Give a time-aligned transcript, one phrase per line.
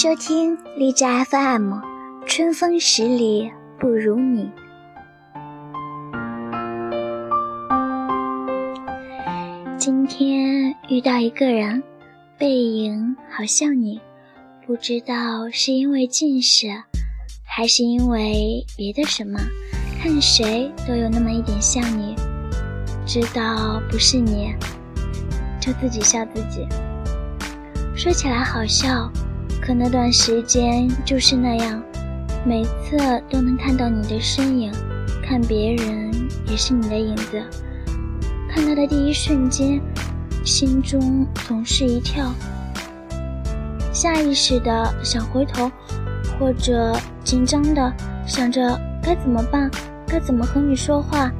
[0.00, 1.80] 收听荔枝 FM，
[2.24, 4.48] 春风十里不如你。
[9.76, 11.82] 今天遇到一个人，
[12.38, 14.00] 背影好像你，
[14.64, 16.68] 不知道是因为近视，
[17.44, 19.40] 还是因为别的什么，
[20.00, 22.14] 看谁都有那么一点像你。
[23.04, 24.54] 知道不是你，
[25.60, 26.68] 就自己笑自己。
[27.96, 29.10] 说起来好笑。
[29.68, 31.82] 可那段时间就是那样，
[32.42, 32.96] 每次
[33.28, 34.72] 都能看到你的身影，
[35.22, 36.10] 看别人
[36.46, 37.44] 也是你的影子。
[38.48, 39.78] 看到的第一瞬间，
[40.42, 42.32] 心中总是一跳，
[43.92, 45.70] 下意识的想回头，
[46.40, 47.92] 或者紧张的
[48.26, 49.70] 想着该怎么办，
[50.06, 51.30] 该怎么和你说话。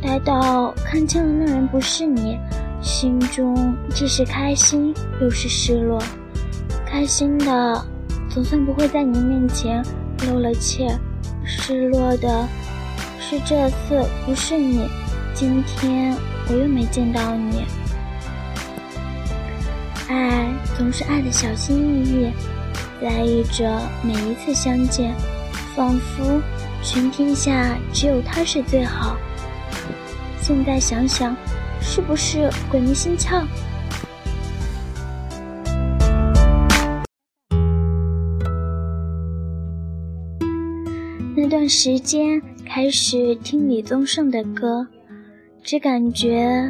[0.00, 2.38] 待到看清了那人不是你，
[2.80, 6.00] 心中既是开心又是失落。
[6.90, 7.86] 开心的，
[8.30, 9.84] 总算不会在你面前
[10.26, 10.88] 露了怯；
[11.44, 12.48] 失落的，
[13.20, 14.88] 是这次不是你，
[15.34, 16.16] 今天
[16.48, 17.64] 我又没见到你。
[20.08, 22.32] 爱总是爱的小心翼翼，
[23.02, 25.14] 在意着每一次相见，
[25.76, 26.40] 仿佛
[26.82, 29.14] 全天下只有他是最好。
[30.40, 31.36] 现在想想，
[31.82, 33.44] 是不是鬼迷心窍？
[41.40, 44.84] 那段时间开始听李宗盛的歌，
[45.62, 46.68] 只感觉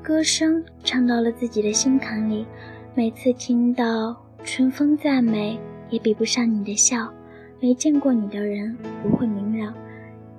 [0.00, 2.46] 歌声唱到了自己的心坎里。
[2.94, 5.58] 每次听到春风再美，
[5.90, 7.12] 也比不上你的笑。
[7.58, 9.74] 没见过你的人不会明了，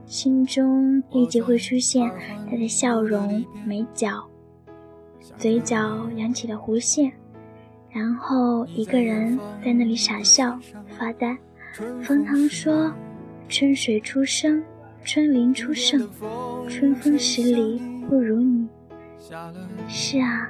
[0.05, 2.09] 心中立即会出现
[2.49, 4.23] 他的笑容、眉角、
[5.37, 7.11] 嘴角扬起的弧线，
[7.89, 10.57] 然后一个人在那里傻笑
[10.97, 11.37] 发呆。
[11.75, 12.89] 冯唐说
[13.49, 14.63] ：“春水初生，
[15.03, 16.07] 春林初盛，
[16.69, 18.65] 春风十里不如你。”
[19.89, 20.49] 是啊，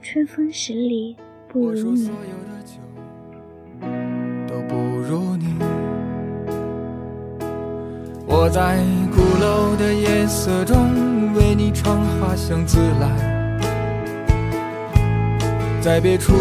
[0.00, 1.14] 春风十里
[1.48, 2.10] 不如你。
[4.46, 5.54] 都不如你。
[8.26, 8.78] 我在
[9.14, 13.60] 鼓楼的夜色中为你唱花香自来，
[15.82, 16.32] 在别处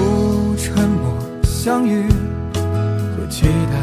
[0.55, 1.13] 沉默
[1.43, 2.05] 相遇
[3.17, 3.75] 和期待。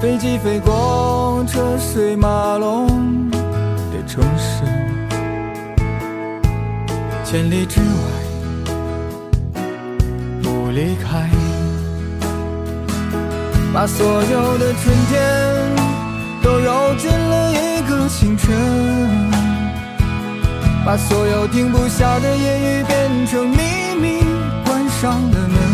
[0.00, 4.62] 飞机飞过车水马龙的城市，
[7.24, 7.86] 千里之外
[10.42, 11.30] 不离开。
[13.72, 15.18] 把所有的春天
[16.42, 18.54] 都揉进了一个清晨，
[20.84, 23.56] 把所有停不下的言语变成秘
[24.00, 24.22] 密，
[24.64, 25.73] 关上了门。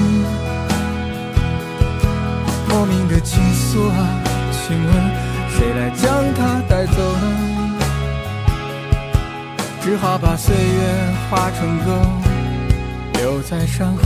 [2.70, 4.22] 莫名的情愫啊，
[4.52, 4.94] 请问
[5.50, 7.26] 谁来将它带走呢？
[9.82, 12.00] 只好把岁月化成歌，
[13.14, 14.02] 留在山河。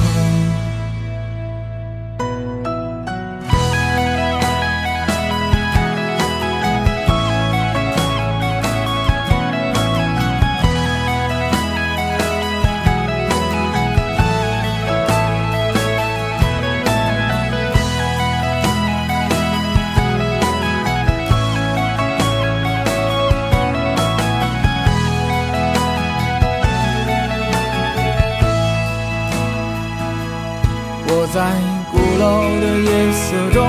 [31.45, 31.51] 在
[31.93, 32.25] 鼓楼
[32.59, 33.61] 的夜色中，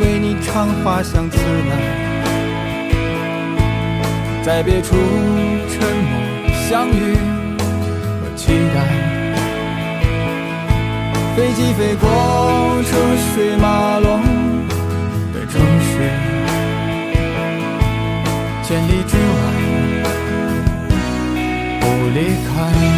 [0.00, 1.36] 为你唱花香自
[1.68, 1.76] 来，
[4.42, 4.96] 在别处
[5.68, 5.78] 沉
[6.08, 6.12] 默
[6.66, 7.18] 相遇
[8.18, 8.76] 和期待。
[11.36, 12.08] 飞机飞过
[12.88, 12.96] 车
[13.34, 14.22] 水马龙
[15.34, 16.08] 的城市，
[18.62, 19.40] 千里之外
[21.78, 22.18] 不离
[22.48, 22.97] 开。